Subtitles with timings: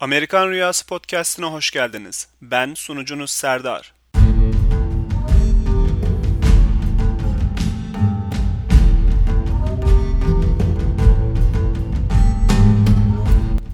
[0.00, 2.28] Amerikan Rüyası Podcast'ine hoş geldiniz.
[2.42, 3.94] Ben sunucunuz Serdar.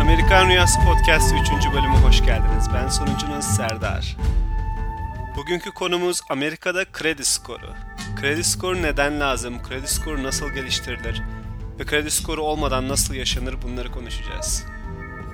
[0.00, 1.50] Amerikan Rüyası Podcast 3.
[1.74, 2.66] bölümü hoş geldiniz.
[2.74, 4.16] Ben sunucunuz Serdar.
[5.36, 7.74] Bugünkü konumuz Amerika'da kredi skoru.
[8.20, 9.62] Kredi skoru neden lazım?
[9.62, 11.22] Kredi skoru nasıl geliştirilir?
[11.78, 14.64] Ve kredi skoru olmadan nasıl yaşanır bunları konuşacağız.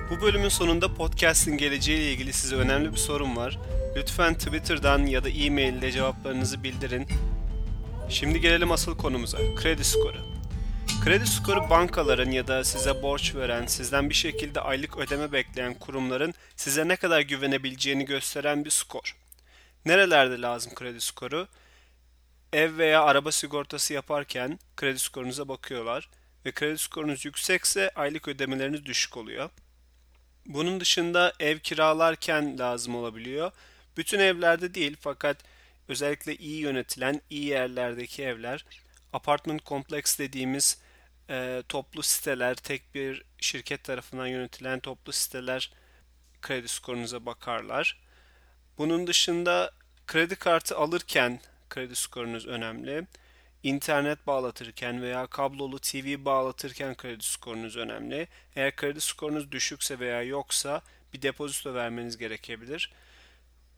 [0.09, 3.59] Bu bölümün sonunda podcast'in geleceğiyle ilgili size önemli bir sorum var.
[3.95, 7.07] Lütfen Twitter'dan ya da e-mail ile cevaplarınızı bildirin.
[8.09, 9.37] Şimdi gelelim asıl konumuza.
[9.55, 10.17] Kredi skoru.
[11.03, 16.33] Kredi skoru bankaların ya da size borç veren, sizden bir şekilde aylık ödeme bekleyen kurumların
[16.55, 19.15] size ne kadar güvenebileceğini gösteren bir skor.
[19.85, 21.47] Nerelerde lazım kredi skoru?
[22.53, 26.09] Ev veya araba sigortası yaparken kredi skorunuza bakıyorlar
[26.45, 29.49] ve kredi skorunuz yüksekse aylık ödemeleriniz düşük oluyor.
[30.47, 33.51] Bunun dışında ev kiralarken lazım olabiliyor.
[33.97, 35.37] Bütün evlerde değil fakat
[35.87, 38.65] özellikle iyi yönetilen iyi yerlerdeki evler,
[39.13, 40.81] apartment kompleks dediğimiz
[41.29, 45.71] e, toplu siteler, tek bir şirket tarafından yönetilen toplu siteler
[46.41, 47.99] kredi skorunuza bakarlar.
[48.77, 49.71] Bunun dışında
[50.07, 53.07] kredi kartı alırken kredi skorunuz önemli.
[53.63, 58.27] İnternet bağlatırken veya kablolu TV bağlatırken kredi skorunuz önemli.
[58.55, 60.81] Eğer kredi skorunuz düşükse veya yoksa
[61.13, 62.91] bir depozito vermeniz gerekebilir.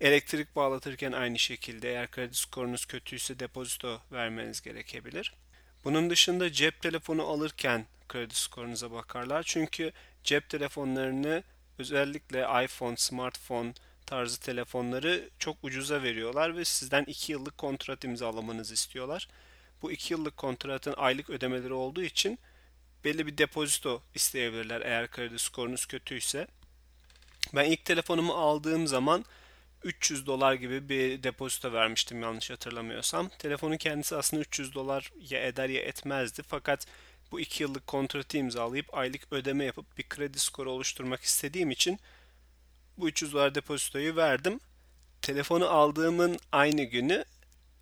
[0.01, 5.33] Elektrik bağlatırken aynı şekilde eğer kredi skorunuz kötüyse depozito vermeniz gerekebilir.
[5.83, 9.43] Bunun dışında cep telefonu alırken kredi skorunuza bakarlar.
[9.43, 9.91] Çünkü
[10.23, 11.43] cep telefonlarını
[11.77, 13.73] özellikle iPhone, smartphone
[14.05, 19.27] tarzı telefonları çok ucuza veriyorlar ve sizden 2 yıllık kontrat imzalamanızı istiyorlar.
[19.81, 22.39] Bu 2 yıllık kontratın aylık ödemeleri olduğu için
[23.03, 26.47] belli bir depozito isteyebilirler eğer kredi skorunuz kötüyse.
[27.55, 29.25] Ben ilk telefonumu aldığım zaman
[29.83, 33.29] 300 dolar gibi bir depozito vermiştim yanlış hatırlamıyorsam.
[33.29, 36.87] Telefonun kendisi aslında 300 dolar ya eder ya etmezdi fakat
[37.31, 41.99] bu 2 yıllık kontratı imzalayıp aylık ödeme yapıp bir kredi skoru oluşturmak istediğim için
[42.97, 44.59] bu 300 dolar depozitoyu verdim.
[45.21, 47.25] Telefonu aldığımın aynı günü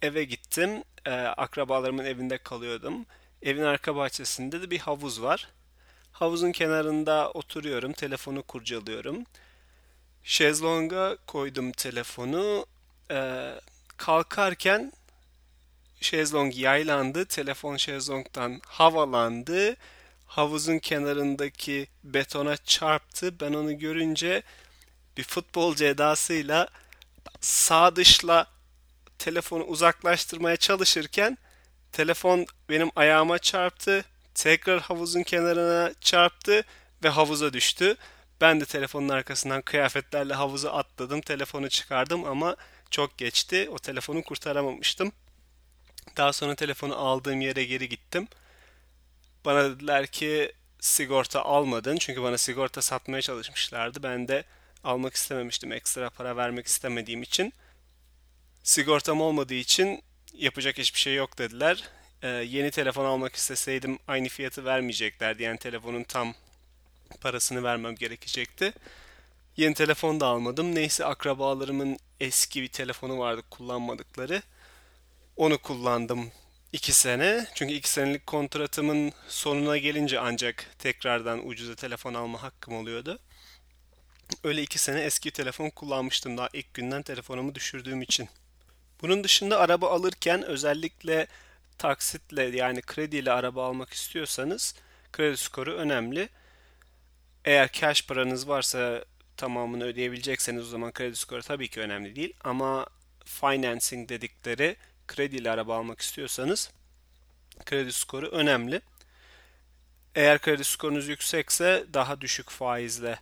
[0.02, 0.84] eve gittim.
[1.06, 3.06] Ee, akrabalarımın evinde kalıyordum.
[3.42, 5.48] Evin arka bahçesinde de bir havuz var.
[6.12, 9.24] Havuzun kenarında oturuyorum, telefonu kurcalıyorum.
[10.24, 12.66] Şezlonga koydum telefonu.
[13.12, 13.54] Ee,
[13.98, 14.94] kalkarken
[16.02, 17.26] şezlong yaylandı.
[17.26, 19.76] Telefon şezlongdan havalandı.
[20.26, 23.40] Havuzun kenarındaki betona çarptı.
[23.40, 24.44] Ben onu görünce
[25.18, 26.68] bir futbolcu edasıyla
[27.42, 28.57] sağ dışla
[29.20, 31.38] telefonu uzaklaştırmaya çalışırken
[31.92, 34.06] telefon benim ayağıma çarptı.
[34.34, 36.64] Tekrar havuzun kenarına çarptı
[37.04, 37.96] ve havuza düştü.
[38.42, 41.22] Ben de telefonun arkasından kıyafetlerle havuza atladım.
[41.22, 42.56] Telefonu çıkardım ama
[42.92, 43.70] çok geçti.
[43.72, 45.12] O telefonu kurtaramamıştım.
[46.18, 48.28] Daha sonra telefonu aldığım yere geri gittim.
[49.46, 51.98] Bana dediler ki sigorta almadın.
[51.98, 54.04] Çünkü bana sigorta satmaya çalışmışlardı.
[54.04, 54.44] Ben de
[54.84, 55.72] almak istememiştim.
[55.72, 57.54] Ekstra para vermek istemediğim için.
[58.68, 61.84] Sigortam olmadığı için yapacak hiçbir şey yok dediler.
[62.22, 65.44] Ee, yeni telefon almak isteseydim aynı fiyatı vermeyeceklerdi.
[65.44, 66.34] Yani telefonun tam
[67.22, 68.74] parasını vermem gerekecekti.
[69.58, 70.76] Yeni telefon da almadım.
[70.76, 74.42] Neyse akrabalarımın eski bir telefonu vardı kullanmadıkları.
[75.38, 76.32] Onu kullandım
[76.74, 77.48] iki sene.
[77.56, 83.20] Çünkü iki senelik kontratımın sonuna gelince ancak tekrardan ucuza telefon alma hakkım oluyordu.
[84.44, 88.30] Öyle iki sene eski telefon kullanmıştım daha ilk günden telefonumu düşürdüğüm için.
[89.02, 91.28] Bunun dışında araba alırken özellikle
[91.78, 94.76] taksitle yani krediyle araba almak istiyorsanız
[95.14, 96.30] kredi skoru önemli.
[97.46, 99.06] Eğer cash paranız varsa
[99.38, 102.34] tamamını ödeyebilecekseniz o zaman kredi skoru tabii ki önemli değil.
[102.44, 102.88] Ama
[103.26, 104.76] financing dedikleri
[105.08, 106.72] krediyle araba almak istiyorsanız
[107.66, 108.82] kredi skoru önemli.
[110.16, 113.20] Eğer kredi skorunuz yüksekse daha düşük faizle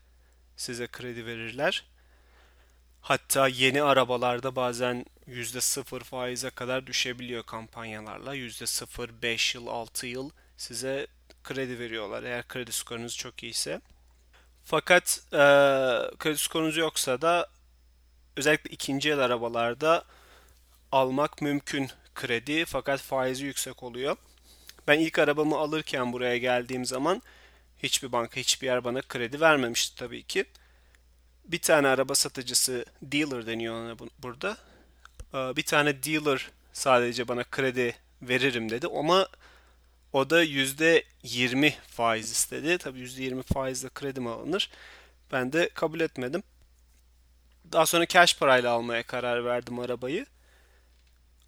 [0.57, 1.83] size kredi verirler.
[3.05, 8.35] Hatta yeni arabalarda bazen %0 faize kadar düşebiliyor kampanyalarla.
[8.35, 11.07] %0, 5 yıl, 6 yıl size
[11.43, 13.81] kredi veriyorlar eğer kredi skorunuz çok iyiyse.
[14.63, 15.37] Fakat e,
[16.19, 17.49] kredi skorunuz yoksa da
[18.35, 20.05] özellikle ikinci el arabalarda
[20.91, 24.17] almak mümkün kredi fakat faizi yüksek oluyor.
[24.87, 27.21] Ben ilk arabamı alırken buraya geldiğim zaman
[27.83, 30.45] hiçbir banka hiçbir yer bana kredi vermemişti tabii ki.
[31.45, 34.57] Bir tane araba satıcısı dealer deniyor ona burada.
[35.33, 39.27] Ee, bir tane dealer sadece bana kredi veririm dedi ama
[40.13, 42.77] o da %20 faiz istedi.
[42.77, 44.69] Tabii %20 faizle kredi mi alınır?
[45.31, 46.43] Ben de kabul etmedim.
[47.71, 50.25] Daha sonra cash parayla almaya karar verdim arabayı.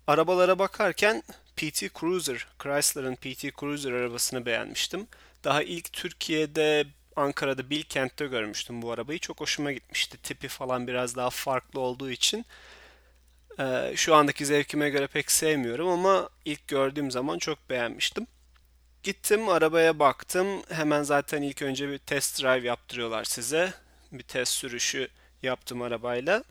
[0.07, 1.23] Arabalara bakarken
[1.55, 5.07] PT Cruiser, Chrysler'ın PT Cruiser arabasını beğenmiştim.
[5.43, 9.19] Daha ilk Türkiye'de Ankara'da Bilkent'te görmüştüm bu arabayı.
[9.19, 10.17] Çok hoşuma gitmişti.
[10.17, 12.45] Tipi falan biraz daha farklı olduğu için.
[13.59, 18.27] Ee, şu andaki zevkime göre pek sevmiyorum ama ilk gördüğüm zaman çok beğenmiştim.
[19.03, 20.47] Gittim arabaya baktım.
[20.69, 23.73] Hemen zaten ilk önce bir test drive yaptırıyorlar size.
[24.11, 25.07] Bir test sürüşü
[25.43, 26.43] yaptım arabayla.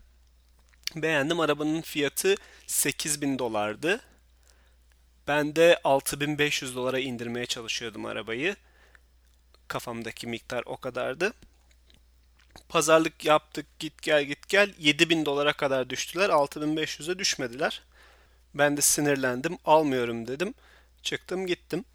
[0.95, 1.39] Beğendim.
[1.39, 2.35] Arabanın fiyatı
[2.67, 4.01] 8000 dolardı.
[5.27, 8.55] Ben de 6500 dolara indirmeye çalışıyordum arabayı.
[9.67, 11.33] Kafamdaki miktar o kadardı.
[12.69, 17.83] Pazarlık yaptık git gel git gel 7000 dolara kadar düştüler 6500'e düşmediler.
[18.53, 20.53] Ben de sinirlendim almıyorum dedim.
[21.03, 21.85] Çıktım gittim.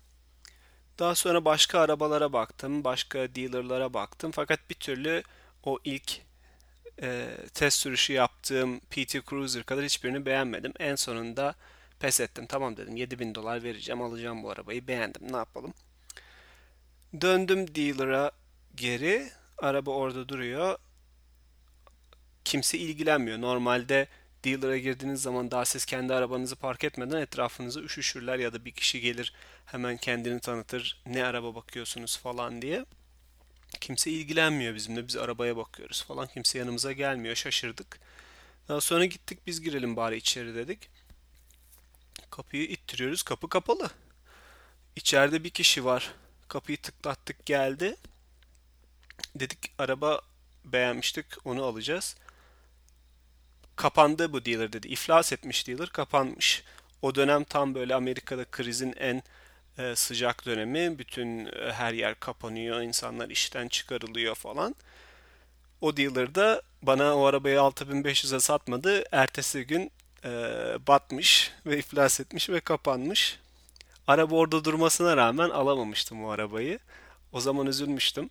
[0.99, 4.31] Daha sonra başka arabalara baktım, başka dealerlara baktım.
[4.35, 5.23] Fakat bir türlü
[5.65, 6.21] o ilk
[7.03, 10.73] e, test sürüşü yaptığım PT Cruiser kadar hiçbirini beğenmedim.
[10.79, 11.55] En sonunda
[12.01, 12.47] pes ettim.
[12.49, 15.75] Tamam dedim 7000 dolar vereceğim alacağım bu arabayı beğendim ne yapalım.
[17.21, 18.31] Döndüm dealer'a
[18.75, 19.31] geri.
[19.59, 20.79] Araba orada duruyor.
[22.45, 23.41] Kimse ilgilenmiyor.
[23.41, 24.09] Normalde
[24.45, 29.01] dealer'a girdiğiniz zaman daha siz kendi arabanızı park etmeden etrafınızı üşüşürler ya da bir kişi
[29.01, 29.35] gelir
[29.67, 32.85] hemen kendini tanıtır ne araba bakıyorsunuz falan diye.
[33.81, 35.09] Kimse ilgilenmiyor bizimle.
[35.09, 36.27] Biz arabaya bakıyoruz falan.
[36.27, 37.35] Kimse yanımıza gelmiyor.
[37.35, 38.01] Şaşırdık.
[38.69, 40.89] Daha sonra gittik biz girelim bari içeri dedik.
[42.31, 43.23] Kapıyı ittiriyoruz.
[43.23, 43.91] Kapı kapalı.
[44.97, 46.15] İçeride bir kişi var.
[46.53, 47.97] Kapıyı tıklattık geldi.
[49.35, 50.21] Dedik araba
[50.65, 52.17] beğenmiştik onu alacağız.
[53.77, 54.89] Kapandı bu dealer dedi.
[54.89, 56.65] İflas etmiş dealer kapanmış.
[57.03, 59.23] O dönem tam böyle Amerika'da krizin en
[59.79, 60.99] e, sıcak dönemi.
[60.99, 64.75] Bütün e, her yer kapanıyor, insanlar işten çıkarılıyor falan.
[65.81, 69.05] O dealer da bana o arabayı 6500'e satmadı.
[69.13, 69.91] Ertesi gün
[70.25, 70.31] e,
[70.87, 73.39] batmış ve iflas etmiş ve kapanmış.
[74.07, 76.79] Araba orada durmasına rağmen alamamıştım o arabayı.
[77.33, 78.31] O zaman üzülmüştüm.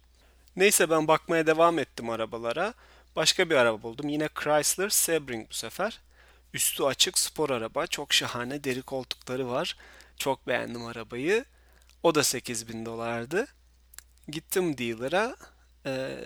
[0.56, 2.74] Neyse ben bakmaya devam ettim arabalara.
[3.16, 4.10] Başka bir araba buldum.
[4.10, 6.00] Yine Chrysler Sebring bu sefer.
[6.54, 7.88] Üstü açık spor araba.
[7.88, 9.78] Çok şahane deri koltukları var.
[10.18, 11.46] Çok beğendim arabayı.
[12.04, 13.48] O da 8000 dolardı.
[14.28, 15.36] Gittim dealer'a.
[15.86, 16.18] Ee,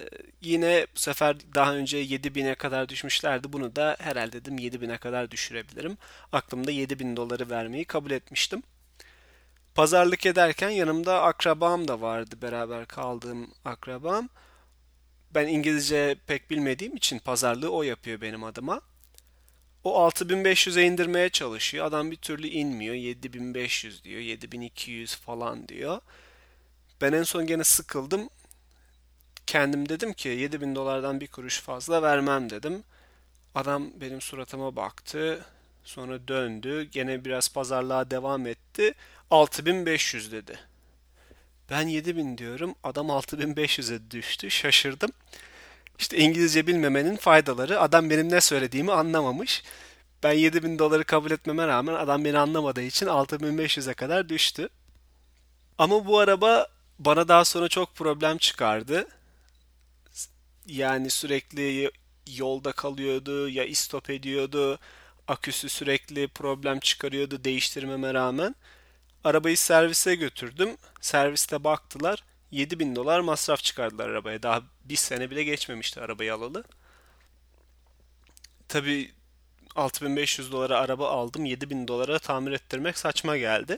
[0.41, 3.53] yine bu sefer daha önce 7000'e kadar düşmüşlerdi.
[3.53, 5.97] Bunu da herhalde dedim 7000'e kadar düşürebilirim.
[6.31, 8.63] Aklımda 7000 doları vermeyi kabul etmiştim.
[9.75, 14.29] Pazarlık ederken yanımda akrabam da vardı beraber kaldığım akrabam.
[15.33, 18.81] Ben İngilizce pek bilmediğim için pazarlığı o yapıyor benim adıma.
[19.83, 21.85] O 6500'e indirmeye çalışıyor.
[21.85, 22.95] Adam bir türlü inmiyor.
[22.95, 26.01] 7500 diyor, 7200 falan diyor.
[27.01, 28.29] Ben en son gene sıkıldım.
[29.47, 32.83] Kendim dedim ki 7000 dolardan bir kuruş fazla vermem dedim.
[33.55, 35.45] Adam benim suratıma baktı.
[35.83, 36.83] Sonra döndü.
[36.83, 38.93] Gene biraz pazarlığa devam etti.
[39.31, 40.59] 6500 dedi.
[41.69, 42.75] Ben 7000 diyorum.
[42.83, 44.51] Adam 6500'e düştü.
[44.51, 45.11] Şaşırdım.
[45.99, 47.81] İşte İngilizce bilmemenin faydaları.
[47.81, 49.63] Adam benim ne söylediğimi anlamamış.
[50.23, 54.69] Ben 7000 doları kabul etmeme rağmen adam beni anlamadığı için 6500'e kadar düştü.
[55.77, 56.67] Ama bu araba
[56.99, 59.07] bana daha sonra çok problem çıkardı.
[60.67, 61.91] Yani sürekli
[62.35, 64.79] yolda kalıyordu ya istop ediyordu.
[65.27, 68.55] Aküsü sürekli problem çıkarıyordu değiştirmeme rağmen.
[69.25, 70.77] Arabayı servise götürdüm.
[71.01, 72.23] Serviste baktılar.
[72.51, 74.43] 7000 dolar masraf çıkardılar arabaya.
[74.43, 76.63] Daha bir sene bile geçmemişti arabayı alalı.
[78.67, 79.11] Tabi
[79.75, 81.45] 6500 dolara araba aldım.
[81.45, 83.77] 7000 dolara tamir ettirmek saçma geldi.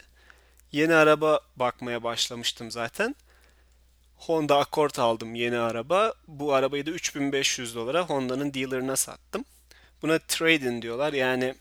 [0.72, 3.16] Yeni araba bakmaya başlamıştım zaten.
[4.18, 6.13] Honda Accord aldım yeni araba.
[6.27, 9.46] Bu arabayı da 3500 dolara Honda'nın dealerına sattım.
[10.01, 11.13] Buna trade-in diyorlar.
[11.13, 11.56] Yani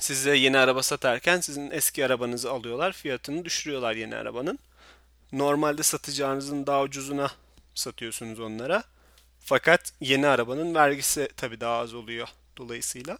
[0.00, 2.92] size yeni araba satarken sizin eski arabanızı alıyorlar.
[2.92, 4.58] Fiyatını düşürüyorlar yeni arabanın.
[5.32, 7.30] Normalde satacağınızın daha ucuzuna
[7.74, 8.82] satıyorsunuz onlara.
[9.40, 13.18] Fakat yeni arabanın vergisi tabi daha az oluyor dolayısıyla.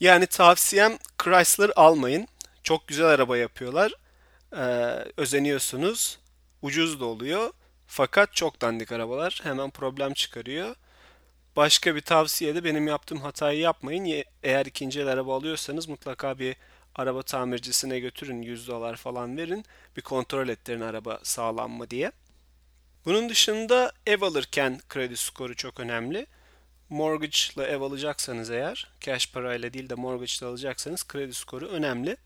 [0.00, 2.28] Yani tavsiyem Chrysler almayın.
[2.62, 3.92] Çok güzel araba yapıyorlar.
[4.56, 4.62] Ee,
[5.16, 6.18] özeniyorsunuz.
[6.62, 7.50] Ucuz da oluyor.
[7.86, 9.40] Fakat çok dandik arabalar.
[9.42, 10.76] Hemen problem çıkarıyor.
[11.56, 14.24] Başka bir tavsiye de benim yaptığım hatayı yapmayın.
[14.42, 16.56] Eğer ikinci el araba alıyorsanız mutlaka bir
[16.94, 19.64] araba tamircisine götürün 100 dolar falan verin.
[19.96, 22.12] Bir kontrol ettirin araba sağlam mı diye.
[23.04, 26.26] Bunun dışında ev alırken kredi skoru çok önemli.
[26.88, 32.16] Mortgage ile ev alacaksanız eğer, cash parayla değil de mortgage ile alacaksanız kredi skoru önemli.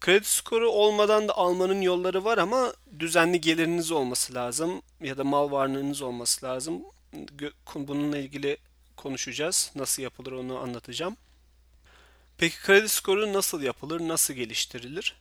[0.00, 5.50] Kredi skoru olmadan da almanın yolları var ama düzenli geliriniz olması lazım ya da mal
[5.50, 6.82] varlığınız olması lazım.
[7.74, 8.56] Bununla ilgili
[8.96, 9.72] konuşacağız.
[9.74, 11.16] Nasıl yapılır onu anlatacağım.
[12.38, 15.16] Peki kredi skoru nasıl yapılır, nasıl geliştirilir?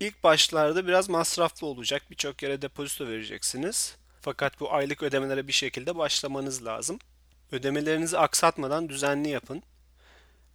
[0.00, 2.02] İlk başlarda biraz masraflı olacak.
[2.10, 3.96] Birçok yere depozito vereceksiniz.
[4.20, 6.98] Fakat bu aylık ödemelere bir şekilde başlamanız lazım.
[7.52, 9.62] Ödemelerinizi aksatmadan düzenli yapın.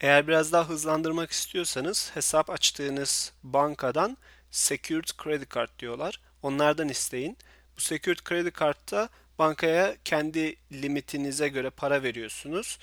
[0.01, 4.17] Eğer biraz daha hızlandırmak istiyorsanız hesap açtığınız bankadan
[4.51, 6.19] Secured Credit Card diyorlar.
[6.41, 7.37] Onlardan isteyin.
[7.77, 9.09] Bu Secured Credit Card'ta
[9.43, 12.79] bankaya kendi limitinize göre para veriyorsunuz.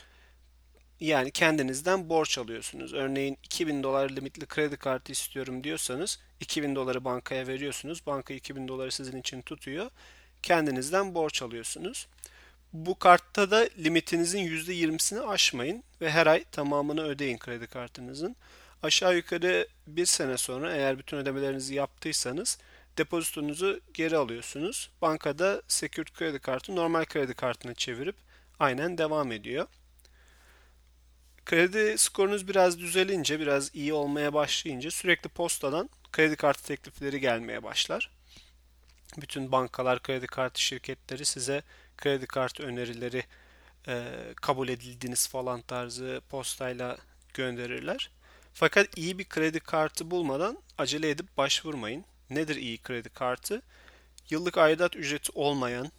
[1.00, 2.94] Yani kendinizden borç alıyorsunuz.
[2.94, 8.06] Örneğin 2000 dolar limitli kredi kartı istiyorum diyorsanız 2000 doları bankaya veriyorsunuz.
[8.06, 9.90] Banka 2000 doları sizin için tutuyor.
[10.42, 12.06] Kendinizden borç alıyorsunuz.
[12.72, 18.36] Bu kartta da limitinizin %20'sini aşmayın ve her ay tamamını ödeyin kredi kartınızın.
[18.82, 22.58] Aşağı yukarı bir sene sonra eğer bütün ödemelerinizi yaptıysanız
[23.00, 24.90] depozitonuzu geri alıyorsunuz.
[25.02, 28.16] Bankada secured kredi kartı normal kredi kartına çevirip
[28.58, 29.66] aynen devam ediyor.
[31.46, 38.10] Kredi skorunuz biraz düzelince, biraz iyi olmaya başlayınca sürekli postadan kredi kartı teklifleri gelmeye başlar.
[39.16, 41.62] Bütün bankalar, kredi kartı şirketleri size
[41.96, 43.24] kredi kartı önerileri
[43.88, 44.04] e,
[44.36, 46.96] kabul edildiğiniz falan tarzı postayla
[47.34, 48.10] gönderirler.
[48.54, 52.04] Fakat iyi bir kredi kartı bulmadan acele edip başvurmayın.
[52.30, 53.62] Nedir iyi kredi kartı?
[54.30, 55.92] Yıllık aidat ücreti olmayan,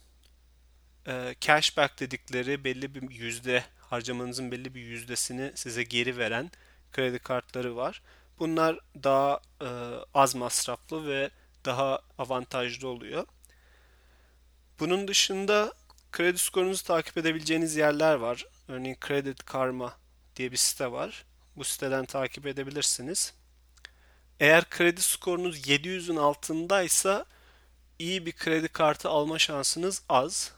[1.07, 6.51] e, cashback dedikleri belli bir yüzde harcamanızın belli bir yüzdesini size geri veren
[6.91, 8.01] kredi kartları var.
[8.39, 9.67] Bunlar daha e,
[10.13, 11.29] az masraflı ve
[11.65, 13.25] daha avantajlı oluyor.
[14.79, 15.73] Bunun dışında
[16.11, 18.45] kredi skorunuzu takip edebileceğiniz yerler var.
[18.67, 19.93] Örneğin Credit Karma
[20.35, 21.25] diye bir site var.
[21.55, 23.33] Bu siteden takip edebilirsiniz.
[24.41, 27.25] Eğer kredi skorunuz 700'ün altındaysa
[27.99, 30.51] iyi bir kredi kartı alma şansınız az.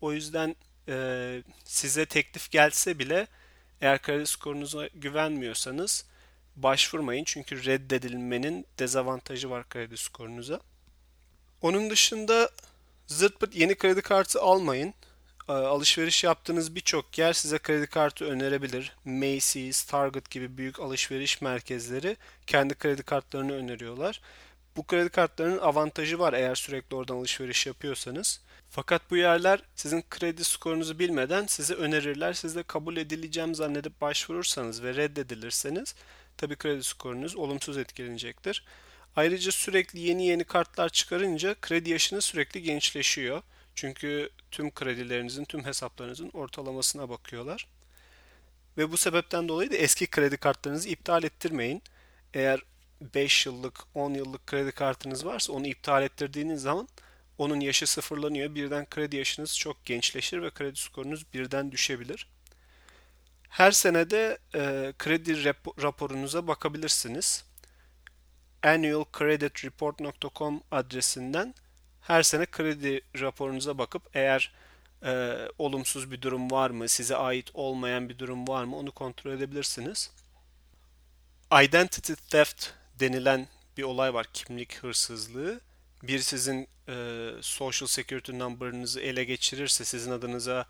[0.00, 0.56] O yüzden
[0.88, 3.26] e, size teklif gelse bile
[3.80, 6.04] eğer kredi skorunuza güvenmiyorsanız
[6.56, 7.24] başvurmayın.
[7.24, 10.60] Çünkü reddedilmenin dezavantajı var kredi skorunuza.
[11.62, 12.50] Onun dışında
[13.06, 14.94] zırt pırt yeni kredi kartı almayın.
[15.48, 18.96] E, alışveriş yaptığınız birçok yer size kredi kartı önerebilir.
[19.04, 24.20] Macy's, Target gibi büyük alışveriş merkezleri kendi kredi kartlarını öneriyorlar.
[24.76, 28.40] Bu kredi kartlarının avantajı var eğer sürekli oradan alışveriş yapıyorsanız.
[28.70, 32.32] Fakat bu yerler sizin kredi skorunuzu bilmeden size önerirler.
[32.32, 35.94] Siz de kabul edileceğim zannedip başvurursanız ve reddedilirseniz
[36.36, 38.64] tabi kredi skorunuz olumsuz etkilenecektir.
[39.16, 43.42] Ayrıca sürekli yeni yeni kartlar çıkarınca kredi yaşınız sürekli gençleşiyor.
[43.80, 47.68] Çünkü tüm kredilerinizin, tüm hesaplarınızın ortalamasına bakıyorlar.
[48.78, 51.82] Ve bu sebepten dolayı da eski kredi kartlarınızı iptal ettirmeyin.
[52.34, 52.60] Eğer
[53.00, 56.88] 5 yıllık, 10 yıllık kredi kartınız varsa onu iptal ettirdiğiniz zaman
[57.38, 58.54] onun yaşı sıfırlanıyor.
[58.54, 62.28] Birden kredi yaşınız çok gençleşir ve kredi skorunuz birden düşebilir.
[63.48, 65.44] Her senede e, kredi
[65.82, 67.44] raporunuza bakabilirsiniz.
[68.62, 71.54] annualcreditreport.com adresinden
[72.08, 74.52] her sene kredi raporunuza bakıp eğer
[75.02, 79.32] e, olumsuz bir durum var mı, size ait olmayan bir durum var mı onu kontrol
[79.32, 80.10] edebilirsiniz.
[81.62, 82.66] Identity theft
[83.00, 85.60] denilen bir olay var, kimlik hırsızlığı
[86.02, 90.66] bir sizin e, social security number'ınızı ele geçirirse sizin adınıza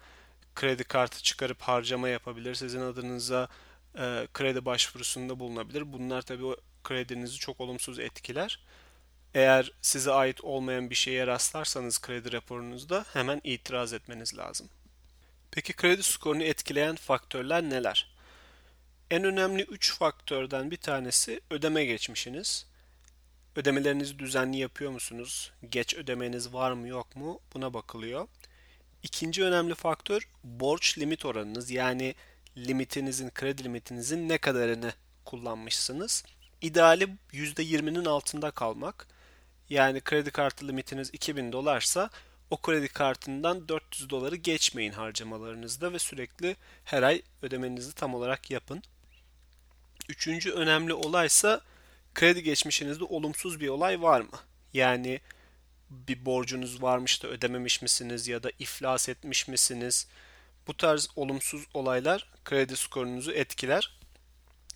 [0.54, 2.54] kredi kartı çıkarıp harcama yapabilir.
[2.54, 3.48] Sizin adınıza
[3.94, 5.92] e, kredi başvurusunda bulunabilir.
[5.92, 8.60] Bunlar tabii o kredinizi çok olumsuz etkiler.
[9.38, 14.68] Eğer size ait olmayan bir şeye rastlarsanız kredi raporunuzda hemen itiraz etmeniz lazım.
[15.50, 18.14] Peki kredi skorunu etkileyen faktörler neler?
[19.10, 22.66] En önemli 3 faktörden bir tanesi ödeme geçmişiniz.
[23.56, 25.52] Ödemelerinizi düzenli yapıyor musunuz?
[25.68, 27.40] Geç ödemeniz var mı yok mu?
[27.54, 28.28] Buna bakılıyor.
[29.02, 31.70] İkinci önemli faktör borç limit oranınız.
[31.70, 32.14] Yani
[32.56, 34.92] limitinizin, kredi limitinizin ne kadarını
[35.24, 36.24] kullanmışsınız.
[36.60, 39.17] İdeali %20'nin altında kalmak.
[39.70, 42.10] Yani kredi kartı limitiniz 2000 dolarsa
[42.50, 48.82] o kredi kartından 400 doları geçmeyin harcamalarınızda ve sürekli her ay ödemenizi tam olarak yapın.
[50.08, 51.60] Üçüncü önemli olaysa
[52.14, 54.38] kredi geçmişinizde olumsuz bir olay var mı?
[54.72, 55.20] Yani
[55.90, 60.08] bir borcunuz varmış da ödememiş misiniz ya da iflas etmiş misiniz?
[60.66, 63.98] Bu tarz olumsuz olaylar kredi skorunuzu etkiler.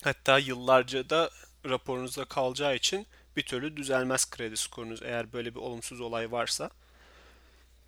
[0.04, 1.30] Hatta yıllarca da
[1.68, 6.70] raporunuzda kalacağı için bir türlü düzelmez kredi skorunuz eğer böyle bir olumsuz olay varsa.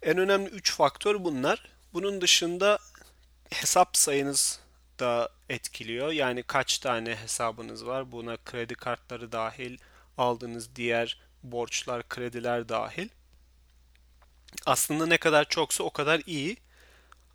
[0.03, 1.69] En önemli 3 faktör bunlar.
[1.93, 2.79] Bunun dışında
[3.51, 4.61] hesap sayınız
[4.99, 6.13] da etkiliyor.
[6.13, 8.13] Yani kaç tane hesabınız var?
[8.13, 9.79] Buna kredi kartları dahil,
[10.19, 13.09] aldığınız diğer borçlar, krediler dahil.
[14.67, 16.57] Aslında ne kadar çoksa o kadar iyi.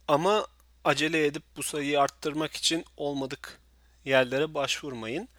[0.08, 0.48] Ama
[0.84, 3.60] acele edip bu sayıyı arttırmak için olmadık
[4.06, 5.30] yerlere başvurmayın.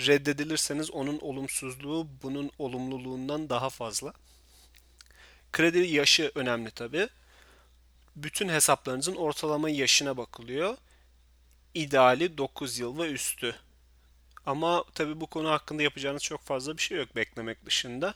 [0.00, 4.12] Reddedilirseniz onun olumsuzluğu bunun olumluluğundan daha fazla.
[5.52, 7.08] Kredi yaşı önemli tabi.
[8.16, 10.76] Bütün hesaplarınızın ortalama yaşına bakılıyor.
[11.74, 13.56] İdeali 9 yıl ve üstü.
[14.46, 18.14] Ama tabi bu konu hakkında yapacağınız çok fazla bir şey yok beklemek dışında.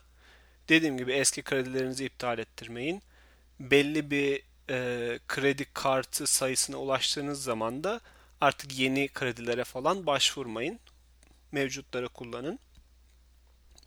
[0.68, 3.02] Dediğim gibi eski kredilerinizi iptal ettirmeyin.
[3.60, 8.00] Belli bir e, kredi kartı sayısına ulaştığınız zaman da
[8.40, 10.80] artık yeni kredilere falan başvurmayın.
[11.52, 12.58] Mevcutları kullanın.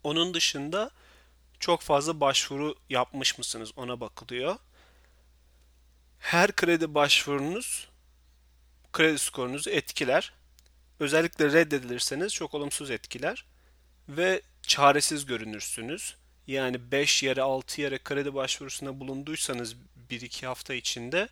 [0.03, 0.91] Onun dışında
[1.59, 4.55] çok fazla başvuru yapmış mısınız ona bakılıyor.
[6.19, 7.89] Her kredi başvurunuz
[8.93, 10.33] kredi skorunuzu etkiler.
[10.99, 13.45] Özellikle reddedilirseniz çok olumsuz etkiler
[14.09, 16.15] ve çaresiz görünürsünüz.
[16.47, 19.75] Yani 5 yere 6 yere kredi başvurusunda bulunduysanız
[20.09, 21.29] 1-2 hafta içinde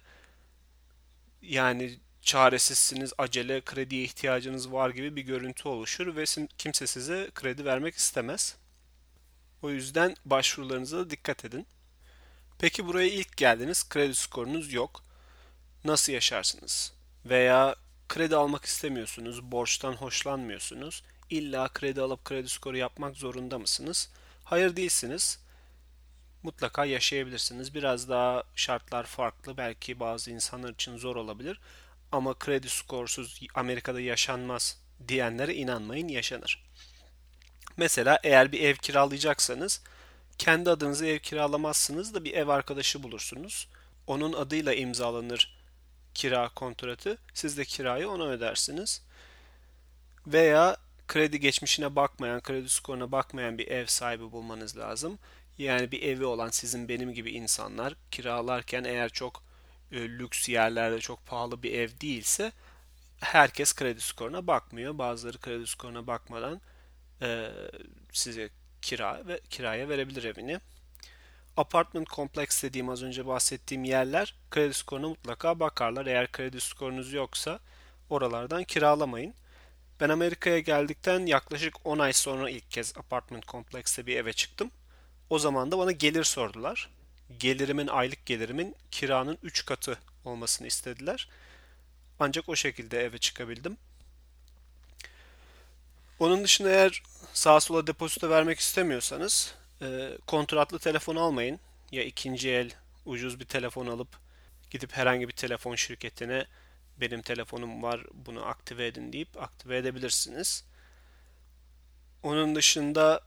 [1.41, 6.23] yani çaresizsiniz, acele krediye ihtiyacınız var gibi bir görüntü oluşur ve
[6.57, 8.55] kimse size kredi vermek istemez.
[9.61, 11.67] O yüzden başvurularınıza da dikkat edin.
[12.59, 15.03] Peki buraya ilk geldiniz, kredi skorunuz yok.
[15.85, 16.93] Nasıl yaşarsınız?
[17.25, 17.75] Veya
[18.09, 21.03] kredi almak istemiyorsunuz, borçtan hoşlanmıyorsunuz.
[21.29, 24.09] İlla kredi alıp kredi skoru yapmak zorunda mısınız?
[24.43, 25.39] Hayır değilsiniz.
[26.43, 27.75] Mutlaka yaşayabilirsiniz.
[27.75, 29.57] Biraz daha şartlar farklı.
[29.57, 31.59] Belki bazı insanlar için zor olabilir.
[32.11, 36.63] Ama kredi skorsuz Amerika'da yaşanmaz diyenlere inanmayın yaşanır.
[37.77, 39.81] Mesela eğer bir ev kiralayacaksanız
[40.37, 43.67] kendi adınıza ev kiralamazsınız da bir ev arkadaşı bulursunuz.
[44.07, 45.59] Onun adıyla imzalanır
[46.13, 47.17] kira kontratı.
[47.33, 49.01] Siz de kirayı ona ödersiniz.
[50.27, 55.19] Veya kredi geçmişine bakmayan, kredi skoruna bakmayan bir ev sahibi bulmanız lazım.
[55.57, 59.43] Yani bir evi olan sizin benim gibi insanlar kiralarken eğer çok
[59.91, 62.51] lüks yerlerde çok pahalı bir ev değilse
[63.19, 64.97] herkes kredi skoruna bakmıyor.
[64.97, 66.61] Bazıları kredi skoruna bakmadan
[67.21, 67.49] e,
[68.11, 68.49] size
[68.81, 70.59] kira ve kiraya verebilir evini.
[71.57, 76.05] Apartment kompleks dediğim az önce bahsettiğim yerler kredi skoruna mutlaka bakarlar.
[76.05, 77.59] Eğer kredi skorunuz yoksa
[78.09, 79.33] oralardan kiralamayın.
[79.99, 84.71] Ben Amerika'ya geldikten yaklaşık 10 ay sonra ilk kez apartment komplekste bir eve çıktım.
[85.29, 86.89] O zaman da bana gelir sordular.
[87.37, 91.29] Gelirimin, aylık gelirimin kiranın 3 katı olmasını istediler.
[92.19, 93.77] Ancak o şekilde eve çıkabildim.
[96.19, 101.59] Onun dışında eğer sağa sola depozito vermek istemiyorsanız e, kontratlı telefon almayın.
[101.91, 102.71] Ya ikinci el
[103.05, 104.07] ucuz bir telefon alıp
[104.69, 106.45] gidip herhangi bir telefon şirketine
[106.97, 110.63] benim telefonum var bunu aktive edin deyip aktive edebilirsiniz.
[112.23, 113.21] Onun dışında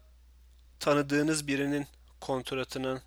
[0.80, 1.86] tanıdığınız birinin
[2.20, 3.00] kontratının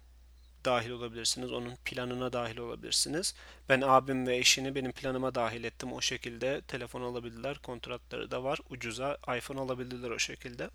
[0.65, 1.51] dahil olabilirsiniz.
[1.51, 3.35] Onun planına dahil olabilirsiniz.
[3.69, 5.93] Ben abim ve eşini benim planıma dahil ettim.
[5.93, 7.57] O şekilde telefon alabildiler.
[7.57, 8.59] Kontratları da var.
[8.69, 10.69] Ucuza iPhone alabildiler o şekilde.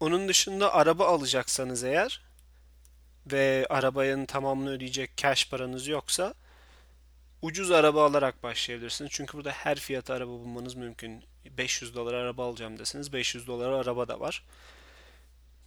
[0.00, 2.20] Onun dışında araba alacaksanız eğer
[3.32, 6.34] ve arabanın tamamını ödeyecek cash paranız yoksa
[7.42, 9.10] ucuz araba alarak başlayabilirsiniz.
[9.14, 11.24] Çünkü burada her fiyata araba bulmanız mümkün.
[11.58, 14.44] 500 dolar araba alacağım deseniz 500 dolar araba da var.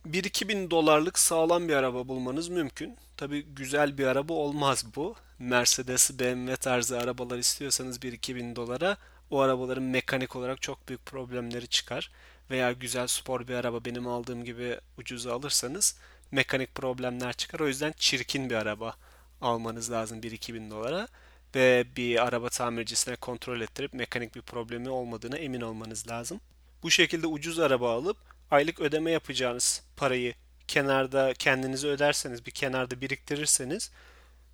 [0.07, 2.97] 1-2 dolarlık sağlam bir araba bulmanız mümkün.
[3.17, 5.15] Tabi güzel bir araba olmaz bu.
[5.39, 8.97] Mercedes, BMW tarzı arabalar istiyorsanız 1-2 dolara
[9.31, 12.11] o arabaların mekanik olarak çok büyük problemleri çıkar.
[12.49, 15.95] Veya güzel spor bir araba benim aldığım gibi ucuza alırsanız
[16.31, 17.59] mekanik problemler çıkar.
[17.59, 18.95] O yüzden çirkin bir araba
[19.41, 21.07] almanız lazım 1-2 dolara
[21.55, 26.41] ve bir araba tamircisine kontrol ettirip mekanik bir problemi olmadığına emin olmanız lazım.
[26.83, 28.17] Bu şekilde ucuz araba alıp
[28.51, 30.33] aylık ödeme yapacağınız parayı
[30.67, 33.91] kenarda kendinize öderseniz, bir kenarda biriktirirseniz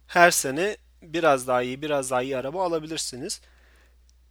[0.08, 3.42] her sene biraz daha iyi, biraz daha iyi araba alabilirsiniz.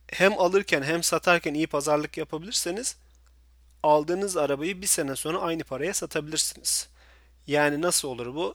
[0.09, 2.97] Hem alırken hem satarken iyi pazarlık yapabilirseniz
[3.83, 6.89] aldığınız arabayı bir sene sonra aynı paraya satabilirsiniz.
[7.47, 8.55] Yani nasıl olur bu?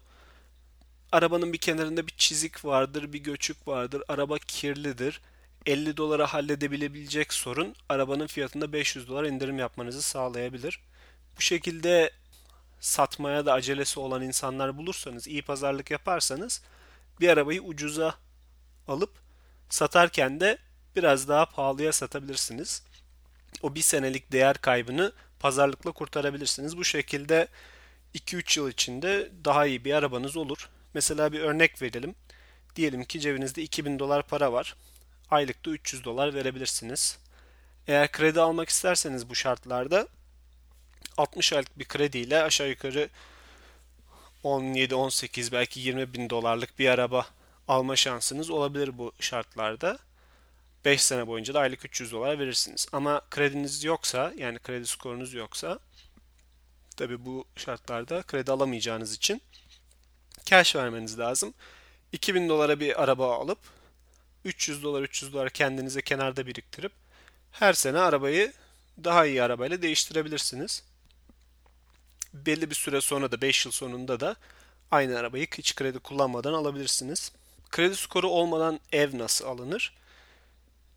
[1.12, 5.22] Arabanın bir kenarında bir çizik vardır, bir göçük vardır, araba kirlidir.
[5.66, 10.80] 50 dolara halledebilebilecek sorun arabanın fiyatında 500 dolar indirim yapmanızı sağlayabilir.
[11.40, 12.12] Bu şekilde
[12.80, 16.62] satmaya da acelesi olan insanlar bulursanız, iyi pazarlık yaparsanız
[17.20, 18.16] bir arabayı ucuza
[18.88, 19.14] alıp
[19.70, 20.58] satarken de
[20.96, 22.84] biraz daha pahalıya satabilirsiniz.
[23.62, 26.78] O bir senelik değer kaybını pazarlıkla kurtarabilirsiniz.
[26.78, 27.48] Bu şekilde
[28.16, 30.70] 2-3 yıl içinde daha iyi bir arabanız olur.
[30.94, 32.16] Mesela bir örnek verelim.
[32.76, 34.76] Diyelim ki cebinizde 2000 dolar para var.
[35.32, 37.18] Aylıkta 300 dolar verebilirsiniz.
[37.88, 40.08] Eğer kredi almak isterseniz bu şartlarda
[41.18, 43.10] 60 aylık bir krediyle aşağı yukarı
[44.44, 47.26] 17-18 belki 20 bin dolarlık bir araba
[47.68, 50.00] alma şansınız olabilir bu şartlarda.
[50.86, 52.88] 5 sene boyunca da aylık 300 dolar verirsiniz.
[52.92, 55.80] Ama krediniz yoksa yani kredi skorunuz yoksa
[56.98, 59.42] tabi bu şartlarda kredi alamayacağınız için
[60.46, 61.54] cash vermeniz lazım.
[62.12, 63.60] 2000 dolara bir araba alıp
[64.46, 66.92] 300 dolar 300 dolar kendinize kenarda biriktirip
[67.52, 68.54] her sene arabayı
[69.04, 70.84] daha iyi arabayla değiştirebilirsiniz.
[72.34, 74.36] Belli bir süre sonra da 5 yıl sonunda da
[74.92, 77.32] aynı arabayı hiç kredi kullanmadan alabilirsiniz.
[77.70, 79.94] Kredi skoru olmadan ev nasıl alınır?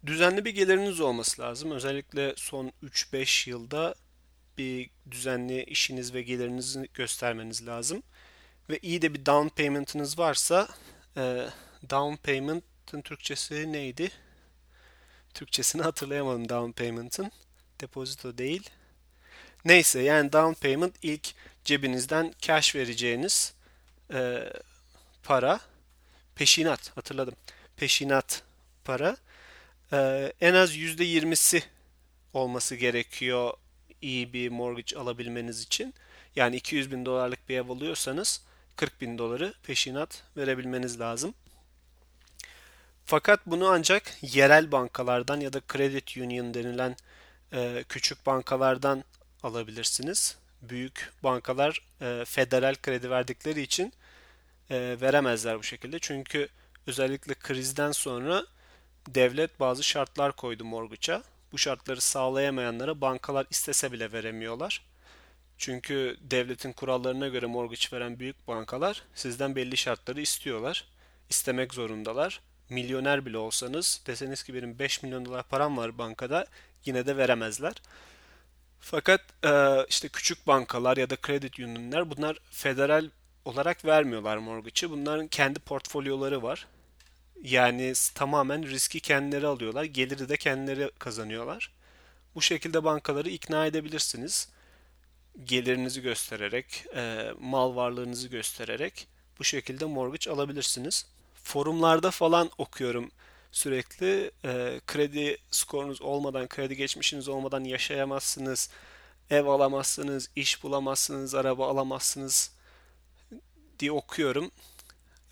[0.07, 1.71] Düzenli bir geliriniz olması lazım.
[1.71, 3.95] Özellikle son 3-5 yılda
[4.59, 8.03] bir düzenli işiniz ve gelirinizi göstermeniz lazım.
[8.71, 10.69] Ve iyi de bir down payment'ınız varsa
[11.17, 11.47] e,
[11.91, 14.11] down payment'ın Türkçesi neydi?
[15.35, 17.33] Türkçesini hatırlayamadım down payment'ın.
[17.81, 18.71] Depozito değil.
[19.65, 23.55] Neyse yani down payment ilk cebinizden cash vereceğiniz
[24.15, 24.53] e,
[25.23, 25.61] para.
[26.37, 27.35] Peşinat hatırladım.
[27.77, 28.43] Peşinat
[28.85, 29.17] para.
[29.93, 31.63] E, en az %20'si
[32.33, 33.53] olması gerekiyor
[34.03, 35.95] iyi bir mortgage alabilmeniz için.
[36.37, 38.41] Yani 200 bin dolarlık bir ev alıyorsanız
[38.77, 41.35] 40 bin doları peşinat verebilmeniz lazım.
[43.07, 46.97] Fakat bunu ancak yerel bankalardan ya da credit union denilen
[47.53, 49.05] e, küçük bankalardan
[49.43, 50.39] alabilirsiniz.
[50.63, 53.93] Büyük bankalar e, federal kredi verdikleri için
[54.71, 55.99] e, veremezler bu şekilde.
[55.99, 56.49] Çünkü
[56.87, 58.47] özellikle krizden sonra
[59.09, 61.23] devlet bazı şartlar koydu morguça.
[61.53, 64.85] Bu şartları sağlayamayanlara bankalar istese bile veremiyorlar.
[65.59, 70.85] Çünkü devletin kurallarına göre mortgage veren büyük bankalar sizden belli şartları istiyorlar.
[71.31, 72.41] İstemek zorundalar.
[72.69, 76.47] Milyoner bile olsanız deseniz ki benim 5 milyon dolar param var bankada
[76.85, 77.75] yine de veremezler.
[78.85, 83.11] Fakat e, işte küçük bankalar ya da kredi unionlar bunlar federal
[83.45, 84.91] olarak vermiyorlar mortgage'ı.
[84.91, 86.67] Bunların kendi portfolyoları var.
[87.43, 89.85] Yani tamamen riski kendileri alıyorlar.
[89.85, 91.73] Geliri de kendileri kazanıyorlar.
[92.35, 94.49] Bu şekilde bankaları ikna edebilirsiniz.
[95.45, 101.07] Gelirinizi göstererek, e, mal varlığınızı göstererek bu şekilde mortgage alabilirsiniz.
[101.45, 103.11] Forumlarda falan okuyorum
[103.53, 104.31] sürekli.
[104.45, 108.71] E, kredi skorunuz olmadan, kredi geçmişiniz olmadan yaşayamazsınız.
[109.31, 112.53] Ev alamazsınız, iş bulamazsınız, araba alamazsınız
[113.79, 114.51] diye okuyorum.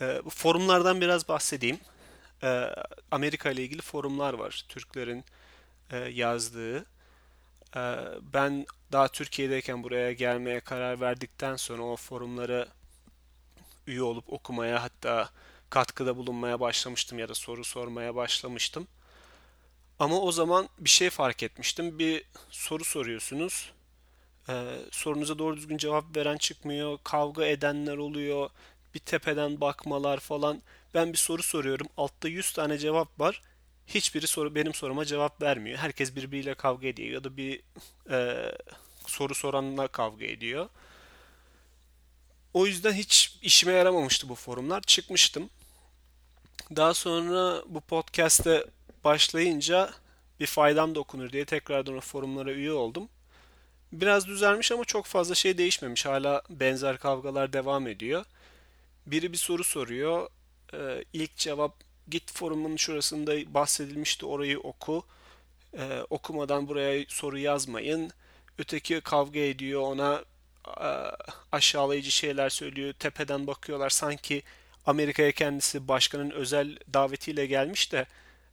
[0.01, 1.79] E, bu forumlardan biraz bahsedeyim.
[2.43, 2.75] E,
[3.11, 4.65] Amerika ile ilgili forumlar var.
[4.69, 5.25] Türklerin
[5.91, 6.79] e, yazdığı.
[7.77, 7.83] E,
[8.33, 12.69] ben daha Türkiye'deyken buraya gelmeye karar verdikten sonra o forumlara
[13.87, 15.31] üye olup okumaya hatta
[15.71, 18.89] katkıda bulunmaya başlamıştım ya da soru sormaya başlamıştım.
[19.99, 21.99] Ama o zaman bir şey fark etmiştim.
[21.99, 23.73] Bir soru soruyorsunuz.
[24.49, 26.99] Ee, sorunuza doğru düzgün cevap veren çıkmıyor.
[27.05, 28.51] Kavga edenler oluyor.
[28.95, 30.63] Bir tepeden bakmalar falan.
[30.95, 31.87] Ben bir soru soruyorum.
[31.97, 33.43] Altta 100 tane cevap var.
[33.87, 35.79] Hiçbiri soru benim soruma cevap vermiyor.
[35.79, 37.61] Herkes birbiriyle kavga ediyor ya da bir
[38.11, 38.51] e,
[39.07, 40.69] soru soranla kavga ediyor.
[42.55, 44.81] O yüzden hiç işime yaramamıştı bu forumlar.
[44.81, 45.51] Çıkmıştım.
[46.77, 48.65] Daha sonra bu podcast'te
[49.05, 49.91] başlayınca
[50.41, 53.09] bir faydam dokunur diye tekrardan o forumlara üye oldum.
[53.93, 56.07] Biraz düzelmiş ama çok fazla şey değişmemiş.
[56.07, 58.25] Hala benzer kavgalar devam ediyor.
[59.07, 60.29] Biri bir soru soruyor.
[60.75, 61.75] Ee, ilk cevap
[62.09, 65.05] git forumun şurasında bahsedilmişti orayı oku.
[65.79, 68.11] Ee, okumadan buraya soru yazmayın.
[68.59, 70.25] Öteki kavga ediyor ona
[71.53, 72.93] aşağılayıcı şeyler söylüyor.
[72.93, 74.43] Tepeden bakıyorlar sanki
[74.87, 78.07] Amerika'ya kendisi başkanın özel davetiyle gelmiş de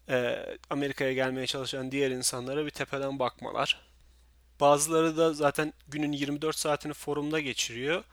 [0.09, 3.87] e, Amerika'ya gelmeye çalışan diğer insanlara bir tepeden bakmalar.
[4.59, 8.03] Bazıları da zaten günün 24 saatini forumda geçiriyor.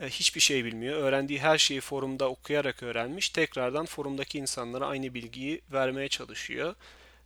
[0.00, 0.98] E, hiçbir şey bilmiyor.
[0.98, 3.30] Öğrendiği her şeyi forumda okuyarak öğrenmiş.
[3.30, 6.74] Tekrardan forumdaki insanlara aynı bilgiyi vermeye çalışıyor.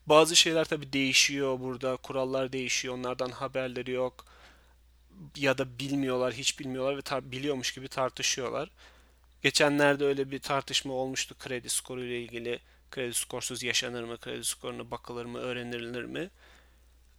[0.07, 1.97] Bazı şeyler tabii değişiyor burada.
[1.97, 2.95] Kurallar değişiyor.
[2.95, 4.25] Onlardan haberleri yok.
[5.37, 8.71] Ya da bilmiyorlar, hiç bilmiyorlar ve biliyormuş gibi tartışıyorlar.
[9.43, 12.61] Geçenlerde öyle bir tartışma olmuştu kredi skoru ile ilgili.
[12.91, 14.19] Kredi skorsuz yaşanır mı?
[14.19, 15.39] Kredi skoruna bakılır mı?
[15.39, 16.31] Öğrenilir mi?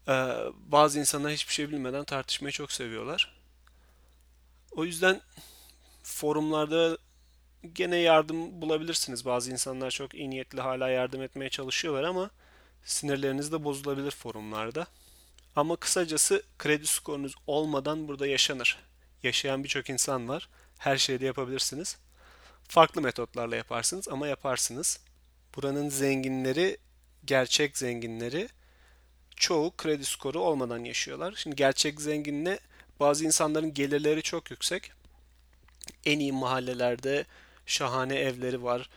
[0.08, 0.12] Ee,
[0.56, 3.38] bazı insanlar hiçbir şey bilmeden tartışmayı çok seviyorlar.
[4.71, 5.21] O yüzden
[6.03, 6.97] forumlarda
[7.73, 9.25] gene yardım bulabilirsiniz.
[9.25, 12.30] Bazı insanlar çok iyi niyetli hala yardım etmeye çalışıyorlar ama
[12.84, 14.88] sinirleriniz de bozulabilir forumlarda.
[15.56, 18.77] Ama kısacası kredi skorunuz olmadan burada yaşanır.
[19.23, 20.49] Yaşayan birçok insan var.
[20.77, 21.97] Her şeyi de yapabilirsiniz.
[22.67, 24.99] Farklı metotlarla yaparsınız ama yaparsınız.
[25.56, 26.77] Buranın zenginleri,
[27.25, 28.49] gerçek zenginleri
[29.36, 31.34] çoğu kredi skoru olmadan yaşıyorlar.
[31.38, 32.60] Şimdi gerçek zenginle
[32.99, 34.91] bazı insanların gelirleri çok yüksek.
[36.06, 37.25] En iyi mahallelerde
[37.65, 38.89] şahane evleri var.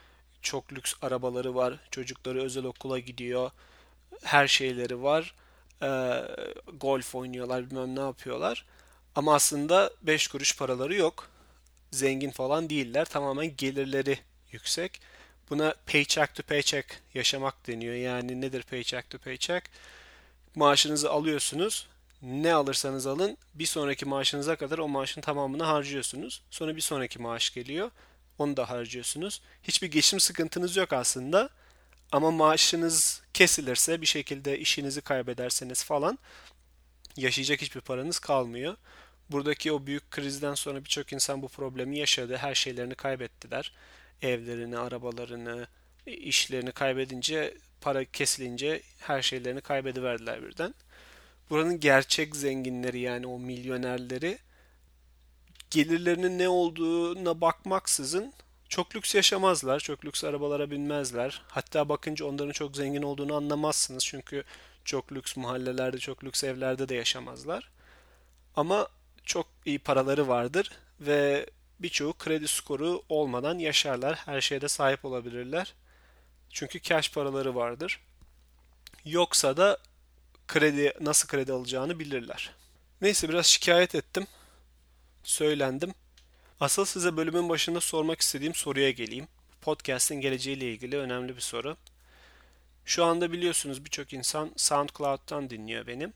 [0.42, 1.74] Çok lüks arabaları var.
[1.90, 3.50] Çocukları özel okula gidiyor.
[4.22, 5.35] Her şeyleri var.
[5.83, 6.22] Ee,
[6.80, 8.66] golf oynuyorlar bilmem ne yapıyorlar.
[9.14, 11.30] Ama aslında 5 kuruş paraları yok.
[11.90, 13.05] Zengin falan değiller.
[13.05, 14.18] Tamamen gelirleri
[14.53, 15.00] yüksek.
[15.50, 17.94] Buna paycheck to paycheck yaşamak deniyor.
[17.94, 19.70] Yani nedir paycheck to paycheck?
[20.55, 21.88] Maaşınızı alıyorsunuz.
[22.22, 26.42] Ne alırsanız alın bir sonraki maaşınıza kadar o maaşın tamamını harcıyorsunuz.
[26.50, 27.90] Sonra bir sonraki maaş geliyor.
[28.38, 29.42] Onu da harcıyorsunuz.
[29.62, 31.50] Hiçbir geçim sıkıntınız yok aslında.
[32.12, 36.18] Ama maaşınız kesilirse bir şekilde işinizi kaybederseniz falan
[37.16, 38.76] yaşayacak hiçbir paranız kalmıyor.
[39.30, 42.36] Buradaki o büyük krizden sonra birçok insan bu problemi yaşadı.
[42.36, 43.72] Her şeylerini kaybettiler.
[44.22, 45.66] Evlerini, arabalarını,
[46.06, 50.74] işlerini kaybedince, para kesilince her şeylerini kaybediverdiler birden.
[51.50, 54.38] Buranın gerçek zenginleri yani o milyonerleri
[55.70, 58.32] gelirlerinin ne olduğuna bakmaksızın
[58.68, 61.42] çok lüks yaşamazlar, çok lüks arabalara binmezler.
[61.48, 64.44] Hatta bakınca onların çok zengin olduğunu anlamazsınız çünkü
[64.84, 67.70] çok lüks mahallelerde, çok lüks evlerde de yaşamazlar.
[68.56, 68.88] Ama
[69.24, 71.46] çok iyi paraları vardır ve
[71.80, 74.16] birçoğu kredi skoru olmadan yaşarlar.
[74.16, 75.74] Her şeyde sahip olabilirler.
[76.50, 78.00] Çünkü cash paraları vardır.
[79.04, 79.78] Yoksa da
[80.48, 82.50] kredi nasıl kredi alacağını bilirler.
[83.00, 84.26] Neyse biraz şikayet ettim.
[85.22, 85.94] Söylendim.
[86.61, 89.28] Asıl size bölümün başında sormak istediğim soruya geleyim.
[89.61, 91.76] Podcast'in geleceğiyle ilgili önemli bir soru.
[92.85, 96.12] Şu anda biliyorsunuz birçok insan SoundCloud'dan dinliyor benim.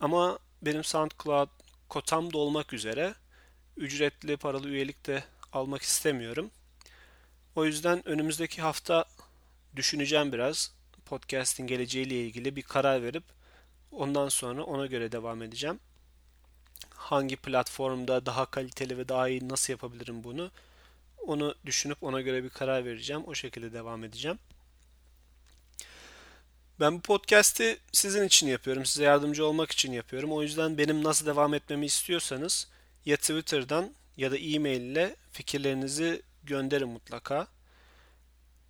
[0.00, 1.48] Ama benim SoundCloud
[1.88, 3.14] kotam dolmak üzere.
[3.76, 6.50] Ücretli paralı üyelik de almak istemiyorum.
[7.56, 9.04] O yüzden önümüzdeki hafta
[9.76, 10.72] düşüneceğim biraz.
[11.06, 13.24] Podcast'in geleceğiyle ilgili bir karar verip
[13.92, 15.80] ondan sonra ona göre devam edeceğim.
[16.94, 20.50] Hangi platformda daha kaliteli ve daha iyi nasıl yapabilirim bunu?
[21.26, 23.22] Onu düşünüp ona göre bir karar vereceğim.
[23.26, 24.38] O şekilde devam edeceğim.
[26.80, 28.86] Ben bu podcast'i sizin için yapıyorum.
[28.86, 30.32] Size yardımcı olmak için yapıyorum.
[30.32, 32.68] O yüzden benim nasıl devam etmemi istiyorsanız
[33.06, 37.46] ya Twitter'dan ya da e-mail ile fikirlerinizi gönderin mutlaka.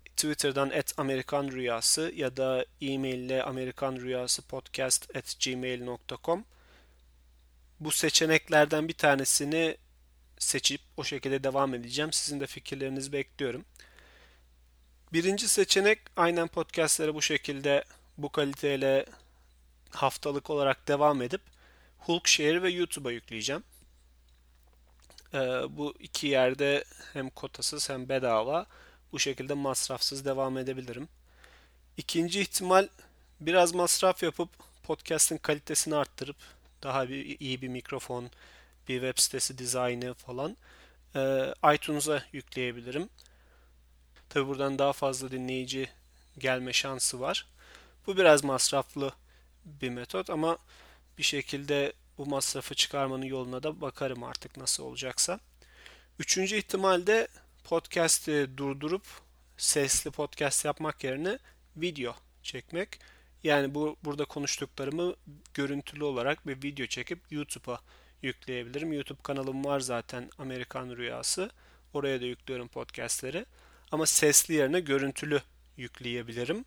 [0.05, 6.45] Twitter'dan at Amerikan Rüyası ya da e-mail ile Amerikan Rüyası podcast at gmail.com
[7.79, 9.77] Bu seçeneklerden bir tanesini
[10.39, 12.13] seçip o şekilde devam edeceğim.
[12.13, 13.65] Sizin de fikirlerinizi bekliyorum.
[15.13, 17.83] Birinci seçenek aynen podcastlere bu şekilde
[18.17, 19.05] bu kaliteyle
[19.89, 21.41] haftalık olarak devam edip
[21.99, 23.63] Hulkshare ve YouTube'a yükleyeceğim.
[25.33, 25.37] Ee,
[25.69, 28.65] bu iki yerde hem kotasız hem bedava
[29.11, 31.07] bu şekilde masrafsız devam edebilirim.
[31.97, 32.87] İkinci ihtimal
[33.39, 34.49] biraz masraf yapıp
[34.83, 36.37] podcast'in kalitesini arttırıp
[36.83, 38.31] daha bir, iyi bir mikrofon,
[38.87, 40.57] bir web sitesi dizaynı falan
[41.15, 43.09] e, iTunes'a yükleyebilirim.
[44.29, 45.89] Tabi buradan daha fazla dinleyici
[46.37, 47.45] gelme şansı var.
[48.07, 49.11] Bu biraz masraflı
[49.65, 50.57] bir metot ama
[51.17, 55.39] bir şekilde bu masrafı çıkarmanın yoluna da bakarım artık nasıl olacaksa.
[56.19, 57.27] Üçüncü ihtimalde
[57.63, 59.03] podcast'i durdurup
[59.57, 61.39] sesli podcast yapmak yerine
[61.77, 62.99] video çekmek.
[63.43, 65.15] Yani bu burada konuştuklarımı
[65.53, 67.81] görüntülü olarak bir video çekip YouTube'a
[68.21, 68.93] yükleyebilirim.
[68.93, 71.49] YouTube kanalım var zaten Amerikan Rüyası.
[71.93, 73.45] Oraya da yüklüyorum podcastleri.
[73.91, 75.41] Ama sesli yerine görüntülü
[75.77, 76.65] yükleyebilirim.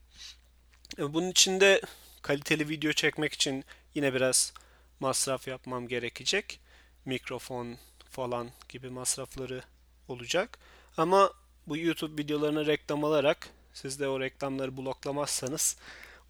[0.98, 1.80] E, bunun için de
[2.22, 4.52] kaliteli video çekmek için yine biraz
[5.00, 6.60] masraf yapmam gerekecek.
[7.04, 7.76] Mikrofon
[8.10, 9.62] falan gibi masrafları
[10.08, 10.58] olacak.
[10.96, 11.32] Ama
[11.66, 15.76] bu YouTube videolarına reklam alarak siz de o reklamları bloklamazsanız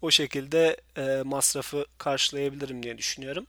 [0.01, 3.47] o şekilde e, masrafı karşılayabilirim diye düşünüyorum.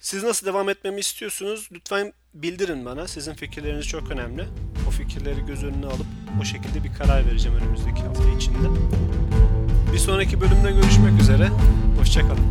[0.00, 1.68] Siz nasıl devam etmemi istiyorsunuz?
[1.72, 3.08] Lütfen bildirin bana.
[3.08, 4.46] Sizin fikirleriniz çok önemli.
[4.88, 6.06] O fikirleri göz önüne alıp
[6.40, 8.68] o şekilde bir karar vereceğim önümüzdeki hafta içinde.
[9.92, 11.48] Bir sonraki bölümde görüşmek üzere.
[11.98, 12.46] Hoşçakalın.